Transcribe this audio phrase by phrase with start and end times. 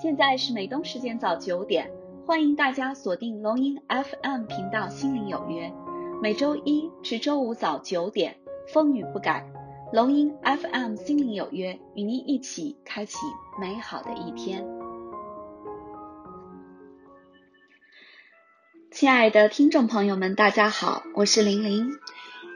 [0.00, 1.90] 现在是美东时间早九点，
[2.24, 5.68] 欢迎大家锁定龙音 FM 频道《心灵有约》，
[6.22, 8.38] 每周一至周五早九点，
[8.72, 9.46] 风雨不改。
[9.92, 13.18] 龙音 FM《心灵有约》与您一起开启
[13.60, 14.66] 美好的一天。
[18.90, 21.90] 亲爱的听众朋友们，大家好，我是玲玲，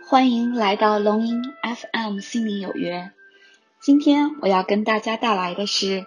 [0.09, 3.01] 欢迎来到龙音 FM《心灵有约》。
[3.83, 6.07] 今天我要跟大家带来的是。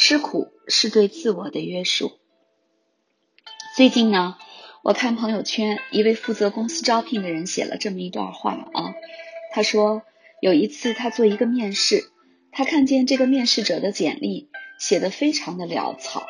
[0.00, 2.12] 吃苦是对自我的约束。
[3.76, 4.36] 最近呢，
[4.82, 8.94] 我看朋友圈，一位负责公司招聘的人写了这么一段话啊。
[9.52, 10.02] 他说，
[10.40, 12.10] 有一次他做一个面试，
[12.52, 16.26] 他看见这个面试者的简历写的非常的潦草，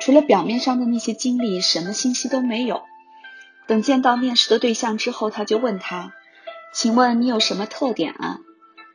[0.00, 2.82] 除了表面上的那些经历，什么信息都没有。
[3.66, 6.12] 等见到面试的对象之后，他就问他
[6.74, 8.40] ：“请问你有什么特点啊？”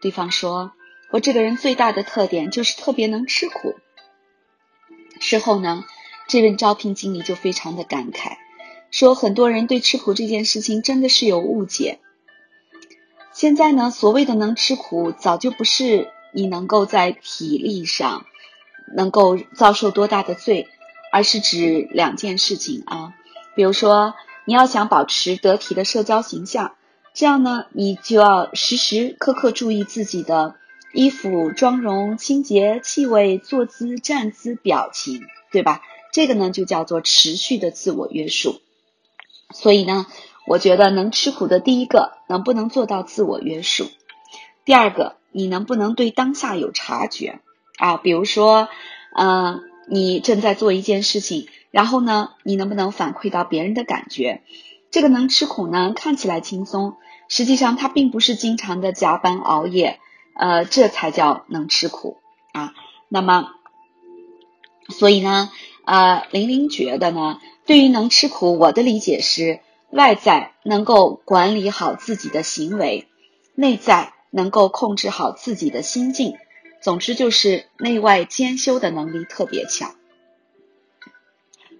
[0.01, 0.71] 对方说
[1.11, 3.75] ：“我这个人最大的特点就是特别能吃苦。”
[5.19, 5.83] 事后呢，
[6.27, 8.37] 这位招聘经理就非常的感慨，
[8.89, 11.99] 说很多人对吃苦这件事情真的是有误解。
[13.33, 18.25] 现在呢，所谓的能吃苦，早就不是你能够在体力上
[18.95, 20.67] 能够遭受多大的罪，
[21.11, 23.13] 而是指两件事情啊。
[23.55, 24.13] 比如说，
[24.45, 26.75] 你要想保持得体的社交形象，
[27.13, 30.55] 这样呢，你就要时时刻刻注意自己的。
[30.93, 35.81] 衣服、妆容、清洁、气味、坐姿、站姿、表情，对吧？
[36.11, 38.59] 这个呢就叫做持续的自我约束。
[39.53, 40.07] 所以呢，
[40.47, 43.85] 我觉得能吃苦的第一个，能不能做到自我约束；
[44.65, 47.39] 第二个，你能不能对当下有察觉
[47.77, 47.97] 啊？
[47.97, 48.67] 比如说，
[49.15, 54.41] 嗯，你正在做一件事情，然后呢，你能不能反馈到别人的感觉？
[54.89, 56.95] 这个能吃苦呢，看起来轻松，
[57.27, 59.99] 实际上它并不是经常的加班熬夜。
[60.39, 62.17] 呃，这才叫能吃苦
[62.53, 62.73] 啊。
[63.09, 63.51] 那么，
[64.87, 65.51] 所以呢，
[65.83, 73.09] 呃，玲玲觉得呢，对于能吃苦，我的理解是，外在能够管理好自己的行为，
[73.53, 76.37] 内在能够控制好自己的心境，
[76.81, 79.93] 总之就是内外兼修的能力特别强。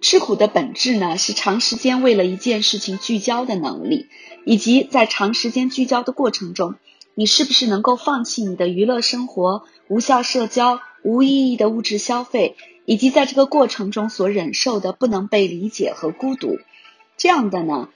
[0.02, 4.08] 吃苦的本质呢，是长时间为了一件事情聚焦的能力，
[4.44, 6.74] 以及在长时间聚焦的过程中。
[7.14, 12.56] 你是不是能够放弃你的娱乐生活、无效社交、无意义的物质消费，
[12.86, 16.58] 以及在这个过程中所忍受的不能被理解和孤独？
[17.16, 17.88] 这样的呢，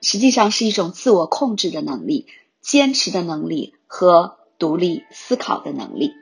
[0.00, 2.26] 实际上是一种自我控制的能力、
[2.60, 6.14] 坚持的能力和独立思考的能力。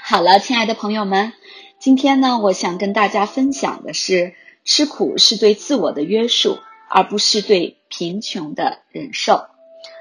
[0.00, 1.32] 好了，亲爱的朋友们，
[1.78, 6.58] 今天呢，我想跟大家分享的是，吃苦是对自我的约束，
[6.88, 9.46] 而不是对贫穷的忍受。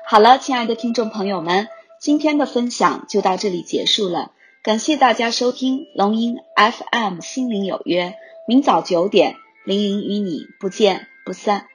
[0.09, 1.67] 好了，亲爱的听众朋友们，
[1.99, 4.31] 今天的分享就到这里结束了。
[4.63, 8.15] 感谢大家收听龙音 FM 心灵有约，
[8.47, 9.35] 明早九点，
[9.65, 11.65] 玲玲与你不见不散。